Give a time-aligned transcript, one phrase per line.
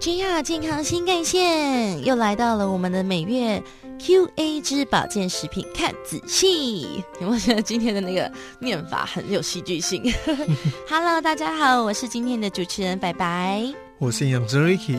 [0.00, 3.60] JR 健康新干线又来到了我们的每月
[3.98, 7.02] QA 之保健食品，看仔细。
[7.20, 8.30] 有没有觉得今天的那个
[8.60, 10.00] 念法很有戏剧性？
[10.88, 14.98] Hello，大家好，我是今天的主持人白白，我是营养师 Ricky。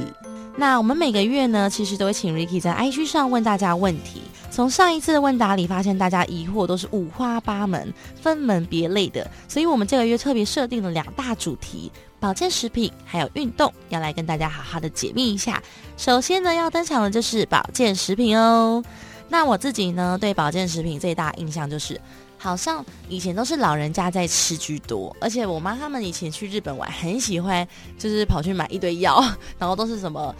[0.58, 4.22] 那我们每个月呢，其实都会请 Ricky 在 IG 上问大家问题。
[4.52, 11.90] 从上一次的问答里，发现大家疑惑都是五花八门、分门别类的，所以我们这个月特别设定了两大主题：
[12.20, 15.62] 保健食品还有运动，要来跟大家好好的解密一下。
[15.96, 18.84] 首先呢，要登场的就是保健食品哦。
[19.30, 22.00] 那我自己呢，对保健食品最大印象就是，
[22.38, 27.66] 好像以前都是老人家在吃居多，而且我妈他们以前去日本玩，很喜欢
[27.98, 29.24] 就是跑去买一堆药，
[29.58, 30.36] 然后都是什么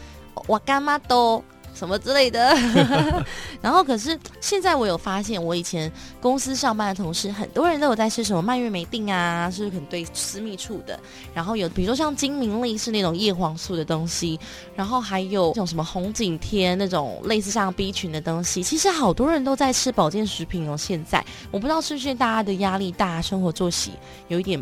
[0.48, 1.42] 我干妈都。
[1.80, 2.54] 什么之类的，
[3.62, 5.90] 然后可是现在我有发现，我以前
[6.20, 11.00] 公司上班的同事，很多人都有在吃什么蔓越莓定啊，是可能对私密处的。
[11.34, 14.38] 然后有比如说像金明利是那种叶黄素的东西，
[14.76, 18.62] 然后还有那种什么红景天那种类似像 B 群的东西。
[18.62, 20.76] 其实好多人都在吃保健食品哦。
[20.76, 23.94] 现在我不知道是不是大家的压力大，生活作息
[24.28, 24.62] 有一点。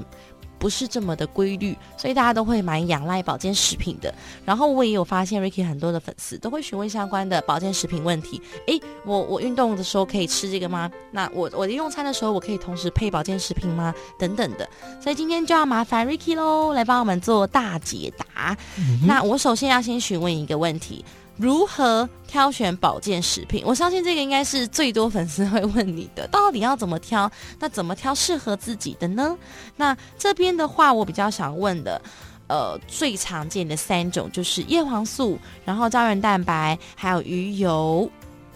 [0.59, 4.13] 不是这么的规律，所以大家都会蛮仰赖保健食品的。
[4.45, 8.41] 然后我也有发现，Ricky 很多的粉丝都会询问相关的保健食品问题。
[8.67, 10.91] 诶，我我运动的时候可以吃这个吗？
[11.11, 13.94] 那我我用餐的时候我可以同时配保健食品吗？
[14.17, 14.67] 等等的。
[15.02, 18.58] 所以今天就要麻烦 Ricky 喽，来帮我们做大解答。
[19.05, 21.03] 那我首先要先询问一个问题。
[21.38, 23.63] 如何挑选保健食品？
[23.66, 27.31] 我相信这个应该是最多粉丝会问你的， 到底要怎么挑？
[27.59, 29.38] 那怎么挑适合自己的呢？
[29.75, 32.02] 那这边的话，我比较想问的，
[32.47, 38.09] 呃，最常见的三种就是叶黄素，然后胶原蛋白，还有鱼油。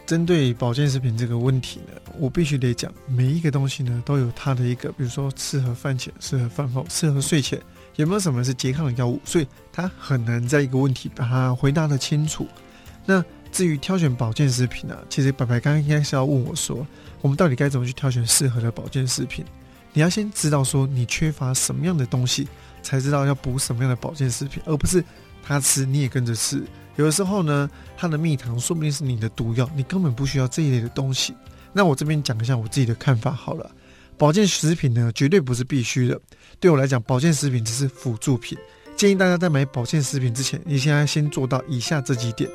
[0.08, 7.62] 针对保健食品这个问题呢，我必须得讲，每一个东西呢都有它的一个，比如说适合饭前、适合饭后、适合睡前，
[7.96, 9.22] 有没有什么是拮抗的药物？
[9.24, 12.46] 所以它很难在一个问题把它回答的清楚。
[13.06, 14.98] 那至于挑选保健食品呢？
[15.10, 16.86] 其实白白刚刚应该是要问我说，
[17.22, 19.44] 我们到底该怎么去挑选适合的保健食品？
[19.94, 22.48] 你要先知道说你缺乏什么样的东西，
[22.82, 25.04] 才知道要补什么样的保健食品，而不是
[25.44, 26.64] 他吃你也跟着吃。
[26.96, 31.34] 有的时候呢，他的蜜糖说不定是你的毒药，你根本不需要这一类的东西。
[31.74, 33.70] 那我这边讲一下我自己的看法好了。
[34.18, 36.20] 保健食品呢，绝对不是必须的。
[36.60, 38.58] 对我来讲，保健食品只是辅助品。
[38.96, 42.50] 建议大家在买保健食品之前，你现在先做到以下这几点。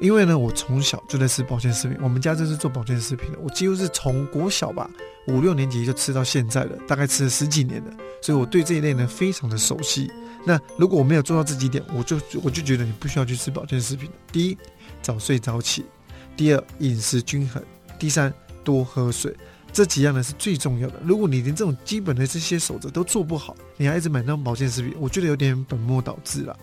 [0.00, 3.38] 因为呢，我从小就在吃保健食品，我们家就是做保健食品的。
[3.42, 4.90] 我几乎是从国小吧，
[5.28, 10.10] 五六年级就吃到现在了，大概吃了十几年了，所以我对这一类呢非常的熟悉。
[10.44, 14.58] 那如果我没有做到这几点，我就我就觉得你不需要去吃保健食品第一，
[15.00, 15.82] 早睡早起；
[16.36, 17.62] 第二，饮食均衡；
[17.98, 19.34] 第三，多喝水。
[19.72, 21.00] 这几样呢是最重要的。
[21.04, 26.56] 如果你连这种基本的这些守则都做不好，你还一直买那种保健食品，我觉得有点本末倒置了。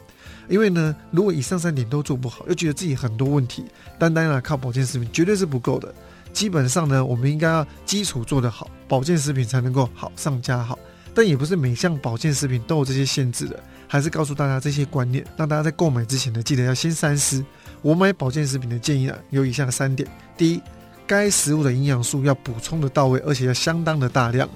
[0.51, 3.63] 因为呢，如果以上三点都做不好，又觉得自己很多问题，
[3.97, 5.91] 单单啊靠保健食品绝对是不够的。
[6.33, 10.77] 基本上呢，我们应该要基础做得好，保健食品才能够好上加好。
[11.13, 13.57] 但也不是每项保健食品都有这些限制的，
[13.87, 17.43] 还是告诉大家这些观念，让大家在购买之前呢，记得要先三思。
[17.81, 20.61] 我买保健食品的建议呢，有以下三点：第一，
[21.07, 24.47] 该食物的营养素要补充的到位，而且要相当的大量；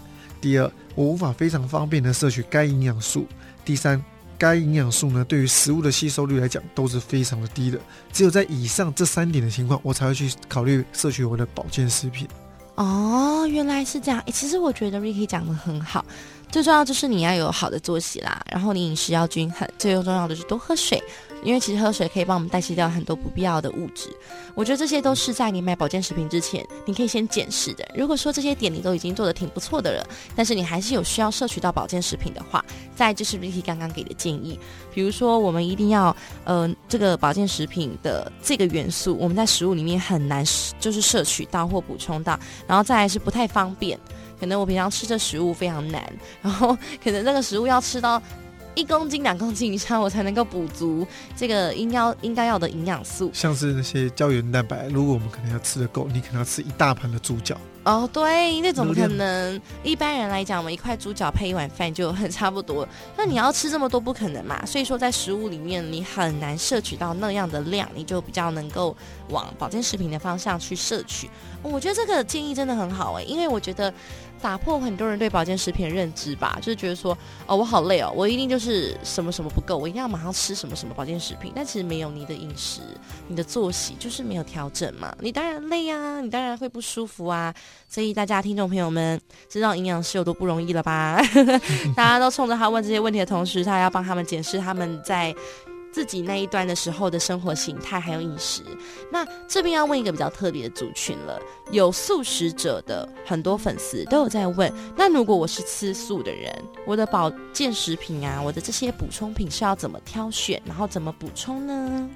[0.42, 3.22] 第二，我无法非常方便的摄取该营养素；
[3.64, 4.04] 第三。
[4.38, 7.80] 该营养素呢，对于食物的吸收率来讲都是非常的低的。
[8.12, 12.28] 只有在以上这三点的情况，我才会去考虑摄取我的保健食品。
[12.76, 14.22] 哦，原来是这样。
[14.34, 16.04] 其实我觉得 Ricky 讲的很好，
[16.52, 21.02] 最重要就是你要有好的作息啦，然后你饮食要均衡，最重要的是多喝水。
[21.44, 24.10] 因为其实喝水可以帮我们代谢掉很多不必要的物质，
[24.56, 27.88] 我觉得这些都是在你买保健食品之前，你可以先检视的。
[27.94, 32.66] 如果说这些点你都已经做的挺不错的了，但是你还是有需要摄取到保健食品的话，
[32.96, 34.60] 再就是 Vicky 刚刚给的建议，
[34.94, 40.44] 比如说我们一定要，呃，这个保健食品的这个元素，我们在食物里面很难
[40.80, 44.00] 就是摄取到或补充到，然后再来是不太方便，
[44.40, 46.02] 可能我平常吃这食物非常难，
[46.42, 48.22] 然后可能那个食物要吃到。
[48.78, 53.32] 一公斤、两公斤以上，我才能够补足这个应要应该要的营养素。
[53.34, 57.58] 像是那些胶原蛋白，如果我们可能要吃的够，你可能要吃一大盘的猪脚。
[57.86, 62.88] 哦，对，那怎么可能一般人来讲，我们一块猪脚配一碗饭就很差不多。
[63.16, 64.66] 那你要吃这么多，不可能嘛？
[64.66, 68.98] 所以说，在食物里面，你很难摄取到那样的量，你就比较能够
[69.30, 71.30] 往保健食品的方向去摄取。
[71.62, 73.94] 我觉得这个建议真的很好哎，因为我觉得。
[74.46, 81.52] 打破很多人对保健食品的认知吧，就是觉得说，哦，我好累哦，我一定就是什么什么不够，我一定要马上吃什么什么保健食品。
[81.56, 82.82] 但其实没有，你的饮食、
[83.28, 87.52] 你的作息就是没有调整嘛，你当然累啊，你当然会不舒服啊。
[87.90, 89.20] 所以大家听众朋友们，
[89.50, 91.20] 知道营养师有多不容易了吧？
[91.98, 95.34] 大家都冲着他问这些问题的同时，他还要帮他们检视他们在。
[95.96, 98.62] 自己那一段的时候的生活形态还有饮食。
[99.10, 101.40] 那这边要问一个比较特别的族群了，
[101.72, 106.54] 有素食者的很多粉丝都有在问，那如果我是吃素的人，
[106.86, 112.10] 我的保健食品啊，我的这些补充品是要怎么挑选，然后怎么补充呢？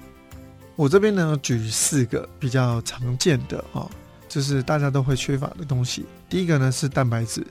[0.76, 3.88] 我这边呢举四个比较常见的啊，
[4.28, 6.04] 就是大家都会缺乏的东西。
[6.28, 7.42] 第一个呢是蛋白质，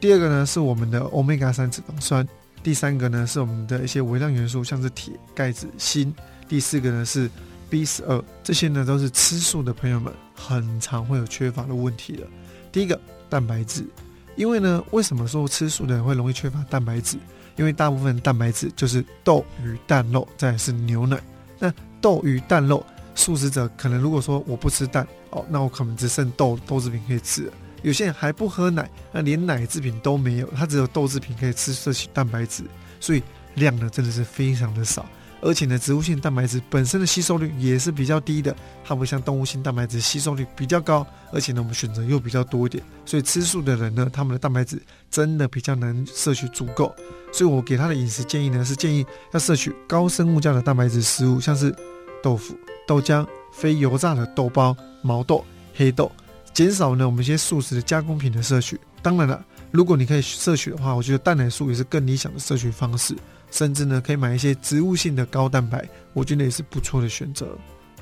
[0.00, 2.26] 第二个呢是我们的欧米伽三脂肪酸。
[2.66, 6.12] 第三个呢是我们的一些微量元素，像是铁、钙、质、锌。
[6.48, 7.30] 第四个呢是
[7.70, 12.26] B 十二，这些呢都是吃素的朋友们很常会有缺乏的问题的。
[12.72, 13.86] 第一个蛋白质，
[14.34, 17.16] 因为呢，为什么说吃素的人会容易缺乏蛋白质？
[17.54, 21.22] 因为大部分蛋白质就是豆、鱼、蛋、肉，再是牛奶。
[21.60, 22.84] 那豆、鱼、蛋、肉，
[23.14, 27.52] 素食者可能如果说我不吃蛋，哦，那我可能只剩豆豆制品可以吃了。
[27.86, 32.64] 有些人还不喝奶，那连奶制品都没有，他只有豆制品可以吃摄取蛋白质，
[32.98, 33.22] 所以
[33.54, 35.08] 量呢真的是非常的少，
[35.40, 38.52] 而且呢植物性蛋白质本身的吸收率也是比较低的，
[38.84, 46.92] 它不像动物性蛋白质吸收率比较高，而且呢我们选择又比较多一点，所以吃素的人呢他们的蛋白质真的比较难摄取足够，
[47.32, 51.72] 所以我给他的饮食建议呢是建议要摄取高生物价的蛋白质食物，像是
[52.20, 56.10] 豆腐、豆浆、非油炸的豆包、毛豆、黑豆。
[56.56, 58.80] 减少呢我们一些素食的加工品的摄取。
[59.02, 63.14] 当然了，如果你可以摄取的话，我觉得蛋奶素也是更理想的摄取方式。
[63.50, 67.46] 甚至呢，可以买一些植物性的高蛋白，我觉得也是不错的选择。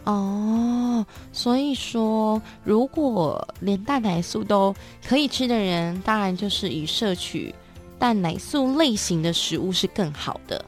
[0.05, 4.73] 哦，所以说，如果连蛋奶素都
[5.05, 7.53] 可以吃的人，当然就是以摄取
[7.99, 10.65] 蛋奶素类型的食物是更好的。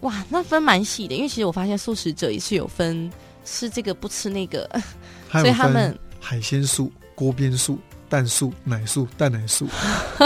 [0.00, 3.08] 哇，那分蛮细的，因为其实我发现素食者也是有分
[3.44, 4.68] 吃这个不吃那个，
[5.30, 6.92] 所以他们海鲜素。
[7.20, 7.78] 锅边素、
[8.08, 9.68] 蛋素、奶素、蛋奶素，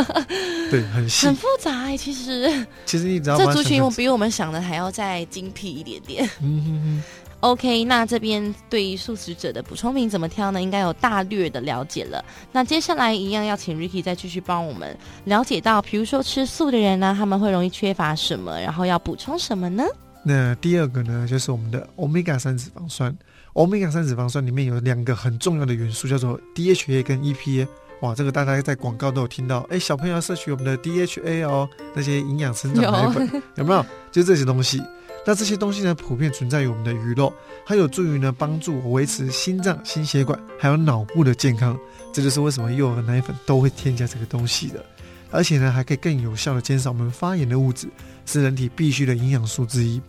[0.70, 1.96] 对，很细，很复杂哎。
[1.96, 6.24] 其实，其实你知道，这族群比我们想的还要再精辟一点点。
[6.40, 7.02] 嗯哼哼。
[7.40, 10.62] OK，那这边对于素食者的补充品怎么挑呢？
[10.62, 12.24] 应该有大略的了解了。
[12.52, 19.84] 那接下来一样要请 Ricky 再继续帮我们了解到，比如说吃素的人呢，他们会容易缺乏什么，然后要补充什么呢？
[20.22, 23.14] 那第二个呢，就是我们的 Omega 三脂肪酸。
[23.54, 27.68] 欧米伽三脂肪酸里面有两个很重要的元素，叫做 DHA 跟 EPA。
[28.00, 29.60] 哇，这个大家在广告都有听到。
[29.70, 33.86] 哎，小朋友要摄取我们的 DHA 哦，那些营养生长奶粉有没有？
[34.10, 34.82] 就这些东西。
[35.24, 37.32] 那这些东西呢，普遍存在于我们的鱼肉，
[37.64, 41.78] 它有助于呢帮助维持心脏、心血管还有脑部的健康。
[42.12, 44.84] 这就是为什么幼儿奶粉都会添加这个东西的。
[45.30, 47.86] 而且呢，还可以更有效的减少我们发炎的物质，
[48.26, 50.02] 是人体必需的营养素之一。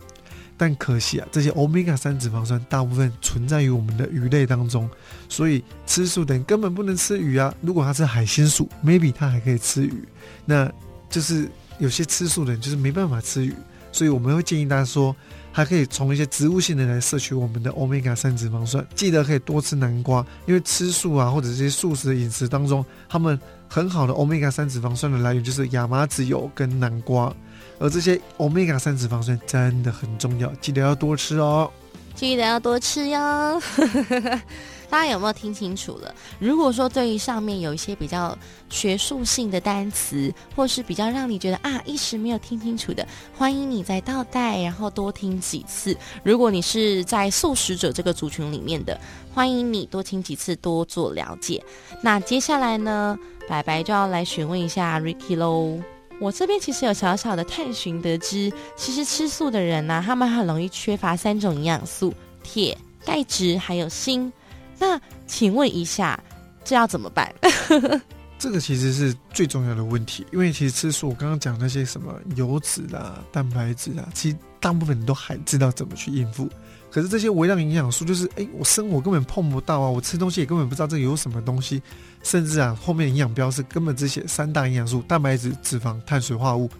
[0.56, 4.88] 但可惜啊，这些欧米伽三脂肪酸大部分存在于我们的鱼类当中，
[5.28, 7.54] 所以吃素的人根本不能吃鱼啊。
[7.60, 10.02] 如果他是海鲜素，maybe 他还可以吃鱼。
[10.44, 10.70] 那
[11.10, 11.48] 就是
[11.78, 13.54] 有些吃素的人就是没办法吃鱼，
[13.92, 15.14] 所以我们会建议大家说，
[15.52, 18.84] 还可以从一些植物性的来摄取我们的欧米伽三脂肪酸。
[18.94, 23.38] 记得可以多吃南瓜，因为吃素啊或者这些素食的饮食当中，他们
[23.68, 27.34] 很好的欧米伽三脂肪酸的来源就是亚麻籽油跟南瓜。
[27.78, 31.70] 而这些欧米伽三脂肪酸真的很重要，记得要多吃哦。
[32.14, 33.62] 记得要多吃哟。
[34.88, 36.14] 大家有没有听清楚了？
[36.38, 38.38] 如果说对于上面有一些比较
[38.70, 43.06] 学术性的单词，或是比较让你觉得啊一时没有听清楚的，
[43.36, 45.94] 欢迎你再倒带，然后多听几次。
[46.22, 48.98] 如果你是在素食者这个族群里面的，
[49.34, 51.62] 欢迎你多听几次，多做了解。
[52.00, 55.80] 那接下来呢，白白就要来询问一下 Ricky 喽。
[56.18, 64.32] 我这边其实有小小的探寻得知，其实吃素的人呢，他们很容易缺乏三种营养素：铁、钙质还有锌。
[64.78, 66.18] 那请问一下，
[66.64, 67.32] 这要怎么办？
[68.38, 76.50] 这个其实是最重要的问题，因为其实吃素，我刚刚讲那些什么油脂啦、蛋白质啊，其实大部分人都还知道怎么去应付。
[76.90, 81.80] 可是这些微量营养素，就是哎，我生活根本碰不到啊，我吃东西也根本不知道这有什么东西。
[82.24, 86.70] 甚至啊，后面营养标示根本只写三大营养素：蛋白质、脂肪、碳水化合物，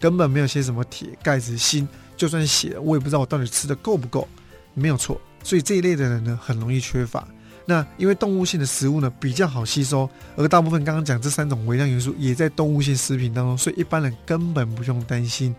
[0.00, 1.86] 根本没有写什么铁、钙质、锌。
[2.16, 4.26] 就算写，我也不知道我到底吃的够不够。
[4.72, 7.28] 没有错，所以这一类的人呢，很容易缺乏。
[7.66, 15.54] 那因为动物性的食物呢比较好吸收，而大部分刚刚讲这三种微量元素也在动物性食品当中，所以一般人根本不用担心。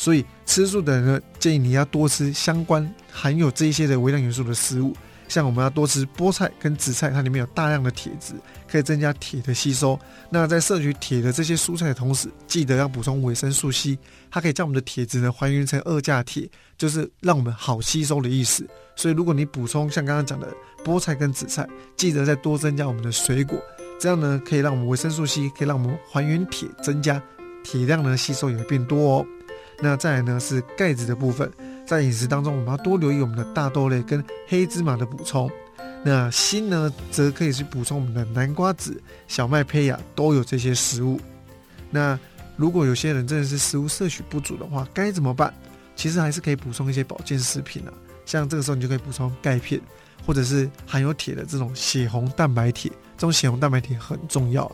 [0.00, 4.96] 所以吃素的人呢，建议你要多吃相关含有这一些的微量元素的食物。
[5.28, 8.32] 像我们要多吃菠菜跟紫菜，它里面有大量的铁质，
[8.66, 10.00] 可以增加铁的吸收。
[10.30, 13.98] 那在摄取铁的这些蔬菜的同时，记得要补充维生素 C，
[14.30, 18.66] 它可以将我们的铁质呢还原成二价铁，就是让我们好吸收的意思。
[18.96, 20.48] 所以如果你补充像刚刚讲的
[20.82, 23.62] 菠菜跟紫菜，记得再多增加我们的水果，
[24.00, 27.22] 这样呢可以让我们维生素 C 可以让我们还原铁，增加
[27.62, 29.26] 铁量呢吸收也会变多哦。
[29.82, 31.50] 那再来呢是钙质的部分。
[31.86, 35.50] 在饮食当中，我们要多留意我们的大豆类跟黑芝麻的补充。
[36.04, 41.20] 那锌呢，则可以去补充我们的南瓜子、小麦胚芽都有这些食物。
[41.90, 42.18] 那
[42.56, 45.52] 如果有些人真的是食物摄取不足的话，该怎么办？
[45.96, 47.92] 其实还是可以补充一些保健食品啊，
[48.24, 49.80] 像这个时候你就可以补充钙片，
[50.24, 52.90] 或者是含有铁的这种血红蛋白铁。
[53.16, 54.70] 这种血红蛋白铁很重要。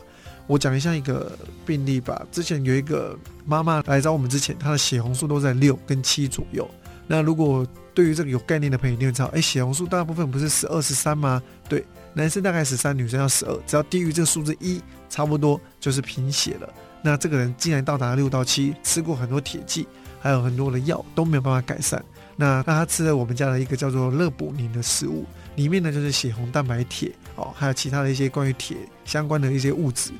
[0.47, 2.25] 我讲一下一个病例吧。
[2.31, 6.67] 之前有一个妈妈来找我们之前，她的血红素都在六跟七左右。
[7.05, 11.41] 那如果对于这个有概念的朋友，你会知道，哎，血红素大部分不是十二十三吗？
[11.69, 16.69] 对，男生大概十三，女生要十二，只要低于这个数字一，差不多就是贫血了。
[17.01, 19.87] 那这个人既然到达六到七，吃过很多铁剂，
[20.19, 22.03] 还有很多的药都没有办法改善。
[22.35, 25.25] 那那他吃了我们家的一个叫做乐补宁的食物，
[25.55, 30.11] 里面呢就是血红蛋白铁哦，还有其他的一些关于铁相关的一些物质。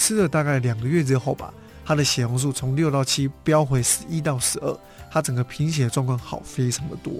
[0.00, 1.52] 吃了大概两个月之后吧，
[1.84, 4.80] 他的血红素从六到七飙回十一到十二，
[5.10, 7.12] 他整个贫血状况好非常的多。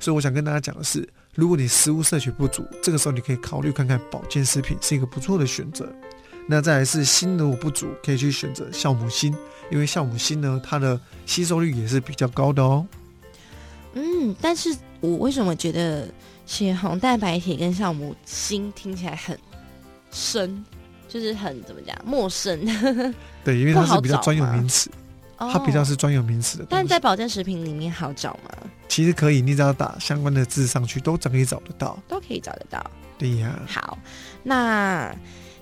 [0.00, 5.88] 所以我想跟大家讲的是，如果你食物摄取不足，这个时候你可以考虑看看保健食品是一个不错的选择。
[6.48, 9.32] 那再来是锌如果不足，可以去选择酵母锌，
[9.70, 12.84] 因为酵母锌呢，它的吸收率也是比较高的哦。
[13.94, 16.12] 嗯，但是我为什么觉得
[16.46, 19.38] 血红蛋白铁跟酵母锌听起来很
[20.10, 20.64] 深，
[21.14, 22.58] 就是很怎么讲陌生？
[23.44, 24.90] 对，因为它是比较专有名词，
[25.38, 26.66] 它比较是专有名词的。
[26.68, 28.50] 但在保健食品里面好找吗？
[28.88, 32.84] 其实可以，你只要打相关的字上去，都可以找得到，都可以找得到。
[33.16, 33.56] 对呀。
[33.68, 33.96] 好，
[34.42, 35.14] 那。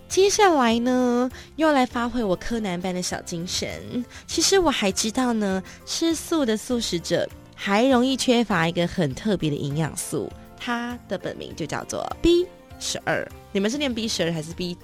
[0.09, 4.04] 接下来呢，又来发挥我柯南般的小精神。
[4.26, 12.47] 其实我还知道呢，吃素的素食者还容易缺乏一个很特别的营养素，它的本名就叫做 B
[12.78, 13.26] 十二。
[13.52, 14.76] 你们是念 B 十二还是 B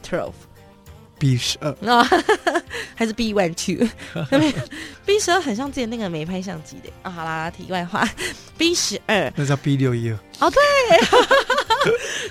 [1.19, 2.09] twelve？B 十二啊，
[2.95, 7.11] 还是 B one two？B 十二很像之前那个没拍相机的啊。
[7.11, 8.09] 好啦，题外话，
[8.57, 10.19] B 十二那叫 B 六一二。
[10.41, 10.61] 哦，对。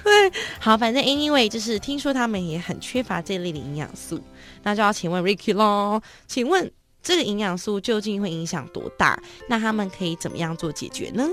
[0.04, 4.22] 对，好，反正 anyway 就是听说他们也很缺乏这类的营养素，
[4.64, 6.70] 那就要请问 Ricky 喽，请问
[7.02, 9.20] 这个营养素究竟会影响多大？
[9.50, 11.28] 那他们可以怎么样做解决呢？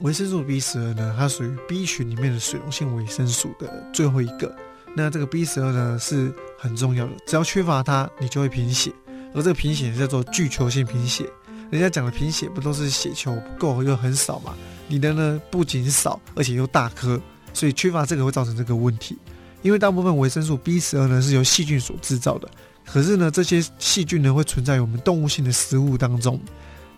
[0.00, 4.54] 维生素 B 十二呢，它属于 B 群里面的水溶性维生素的最后一个。
[4.96, 8.92] 那这个 B 十二呢是很重要的，只要缺乏它，你就会贫血，
[9.34, 11.28] 而这个贫血叫做巨球性贫血。
[11.70, 14.54] 人家讲的贫血不都是血球不够又很少嘛？
[14.86, 17.20] 你的呢不仅少，而且又大颗。
[17.52, 19.16] 所以缺乏这个会造成这个问题，
[19.62, 22.48] 因为大部分维生素 B 十二呢是由细菌所制造的，
[22.84, 26.40] 可是呢这些细菌呢会存在于我们动物性的食物当中，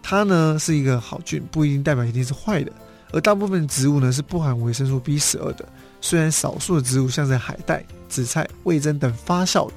[0.02, 2.72] 它呢是一个好菌，不一定代表一定是坏的。
[3.16, 5.66] 而大部分植物呢是不含维生素 B 十二的，
[6.02, 9.70] 虽然少数的植物像是海带、紫菜、味增等发酵，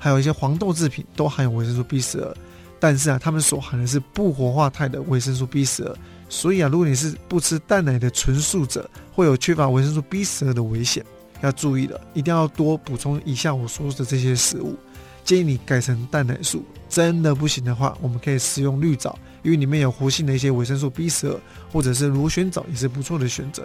[0.00, 2.36] 还有一些黄豆制品都含有维生素 B 十二，
[2.80, 5.96] 但是啊它们所含的是不活化态的维生素 B 十二。
[6.28, 11.04] 所以啊，如果你是不吃蛋奶的纯素者，会有缺乏维生素 B 十二的危险，
[11.40, 14.76] 要注意了，一定要多补充以下我说的这些食物。
[15.22, 21.40] 建议你改成蛋奶素，真的不行的话，我们可以食用绿藻，因为里面有活性的一些维生素 B 十二，
[21.72, 23.64] 或者是螺旋藻也是不错的选择。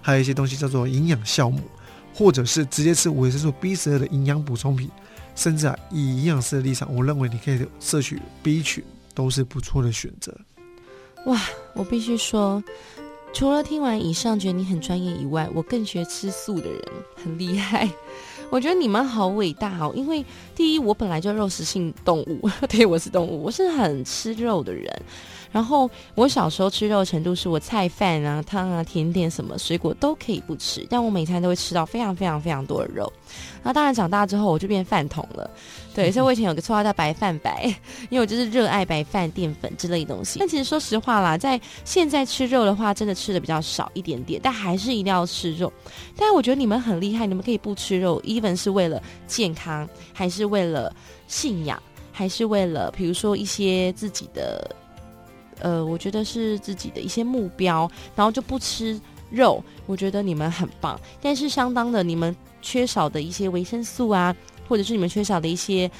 [0.00, 1.60] 还有一些东西叫做营养酵母，
[2.14, 4.90] 或者是直接吃维生素 B 十二的营养补充品，
[5.34, 10.36] 甚至啊，以营养师的立场，我认为你可以摄取 B 群，都是不错的选择。
[11.24, 11.40] 哇，
[11.72, 12.62] 我必须说，
[13.32, 16.82] 除了听完以上觉得你很专业以外，我更学吃素的人
[17.16, 17.88] 很厉害。
[18.50, 20.24] 我觉得你们好伟大哦，因为
[20.54, 25.02] 第一，我本来就肉食性动物， 对我是动物，我是很吃肉的人。
[25.54, 33.10] 然后我小时候吃肉的程度是我菜饭啊、汤啊、甜点什么水果都可以不吃，但我每餐都会吃到非常非常非常多的肉。
[33.62, 35.48] 那当然长大之后我就变饭桶了，
[35.94, 37.72] 对，所以我以前有个绰号叫白饭白，
[38.10, 40.40] 因为我就是热爱白饭、淀粉之类的东西。
[40.40, 45.72] 但其实说实话啦，在现在吃肉的话，真的吃的比较少一点点，但还是一定要吃肉。
[46.16, 50.92] 但是我觉得你们很厉害，你们可以不吃肉，even 是为了健康，还是为了
[51.28, 51.80] 信仰，
[52.10, 54.68] 还是为了比如说一些自己的。
[55.60, 59.62] 呃，我觉得是自己的一些目标，然后就不吃肉。
[59.86, 64.34] 我觉得你们很棒，但是相当的，你们缺少的一些维生素啊，
[64.68, 65.90] 或者是你们缺少的一些。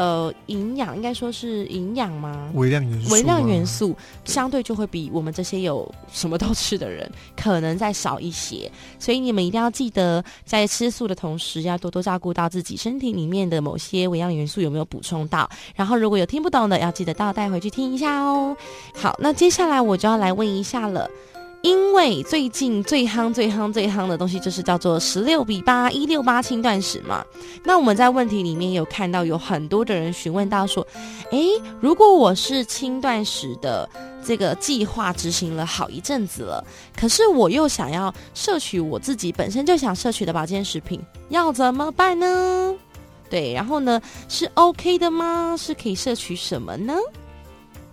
[0.00, 2.50] 呃，营养应该说是营养吗？
[2.54, 15.46] 微量元素，微量元素相对就会比我们这些有什么都吃的人可能再少一些，所以你们一定要记得，在吃素的同时，要多多照顾到自己身体里面的某些微量元素有没有补充到。
[15.76, 18.56] 然后如果有听不懂的，要记得倒带回去听一下哦。
[18.94, 21.10] 好，那接下来我就要来问一下了。
[21.62, 27.22] 因为最近最夯、最夯、最夯的东西就是叫做十六比八一六八轻断食嘛。
[27.64, 30.86] 那我们在问题里面有看到有很多的人询问到说，
[31.30, 33.86] 诶，如果我是轻断食的
[34.24, 36.64] 这个计划执行了好一阵子了，
[36.96, 40.98] 可是我又想要摄取我自己本身就想摄取的保健食品，
[41.28, 42.74] 要怎么办呢？
[43.28, 45.54] 对，然后呢是 OK 的吗？
[45.58, 46.94] 是可以摄取什么呢？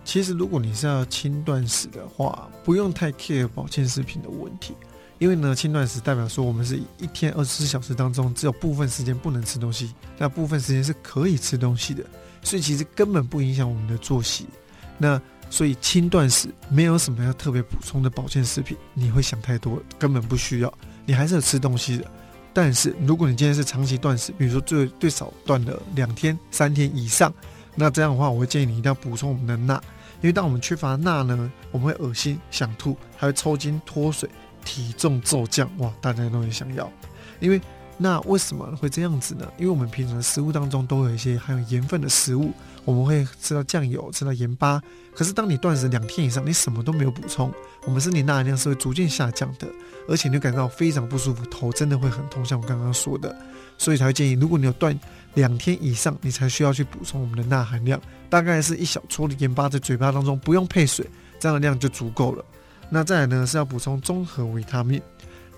[0.08, 4.72] 其实，如果你是要轻断食的话，不用太 care 保健食品的问题，
[5.18, 12.02] 因为呢，轻断食代表说我们是一天二十四小时当中只有部分时间不能吃东西，那部分时间是可以吃东西的，
[12.42, 14.46] 所以其实根本不影响我们的作息。
[14.96, 20.72] 那所以轻断食没有什么要特别补充的保健食品，你会想太多，根本不需要，
[21.04, 22.10] 你还是有吃东西的。
[22.54, 27.30] 但是如果你今天是长期断食，比如说最最少断了两天、三天以上，
[27.74, 29.78] 那这样的话，我会建议你一定要补充我们的钠。
[30.20, 34.28] 因为当我们缺乏钠呢，我们会恶心、想吐，还会抽筋、脱水、
[34.64, 35.70] 体重骤降。
[35.78, 36.90] 哇，大家都很想要。
[37.38, 37.60] 因为
[37.96, 39.46] 那为什么会这样子呢？
[39.56, 42.52] 因为我们平常的食物当中都有一些含有盐分的食物，
[42.84, 44.82] 我们会吃到酱油、吃到盐巴。
[45.14, 47.52] 可是当你断食两天以上，你什么都没有补充，
[47.84, 49.66] 我们身体钠含量是会逐渐下降的，
[50.08, 53.36] 而且你会感到非常不舒服，头真的会很痛，像我刚刚说的。
[53.78, 54.98] 所以才会建议，如果你有断
[55.34, 57.98] 两天以上，你才需要去补充我们的钠含量。
[58.28, 61.08] 大概是一小撮的盐巴在嘴巴当中，不用配水，
[61.40, 62.44] 这样的量就足够了。
[62.90, 65.00] 那再来呢是要补充综合维他命，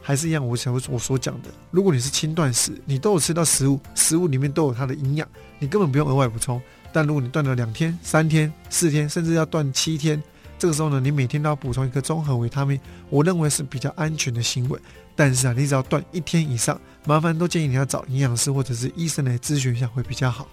[0.00, 5.26] 还是一样，我想我所讲的，如果你是轻断食，你都有吃到食物，食物里面都有它的营养，
[5.58, 6.60] 你根本不用额外补充。
[6.92, 10.22] 但如果你断了两天、三天、四天，甚至要断七天，
[10.60, 14.78] 这个时候呢，你每天都要补充一个综合维他命，我认为是比较安全的行为。
[15.16, 20.46] 但是啊，你只要断一天以上，麻烦都建议你要找营养师或者是医生来咨询一下会比较好。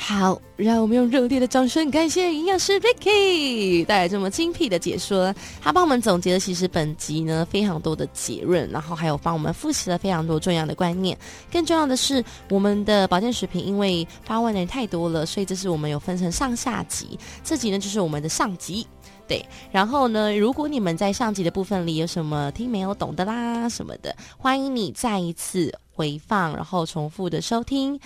[0.00, 5.34] 好，让我们用热烈的掌声感谢营养师 Vicky 带来这么精辟的解说。
[5.60, 11.18] 他帮我们总结了其实本集呢非常多的结论，然后还有帮我们复习了非常多重要的观念。
[11.50, 17.18] 更重要的是，我们的保健食品因为发问的人太多了，所以这是我们有分成上下集。
[17.42, 18.86] 这集呢就是我们的上集，
[19.26, 19.44] 对。
[19.72, 27.98] 然后呢，如果你们在上集的部分里有什么听没有懂的啦什么的，欢迎你再一次回放，然后重复的收听。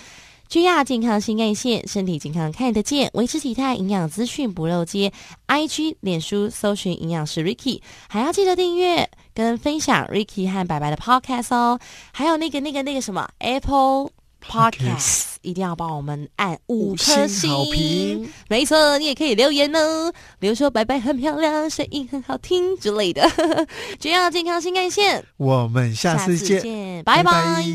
[0.53, 5.11] 居亚健康新干线，身体健康看得见，维持体态，营养资讯不漏接。
[5.47, 11.79] IG、脸书搜寻营养师 Ricky，还要记得订阅跟分享 Ricky 和白白的 Podcast 哦。
[12.11, 14.11] 还有那个、那个、那个什么 Apple
[14.47, 18.29] Podcast，一定要帮我们按五颗星。
[18.47, 23.27] 没错，你也可以留言哦，比如说白白很漂亮，声音很好听之类的。
[23.99, 27.65] 居亚健康新干线，我们下次见，拜拜。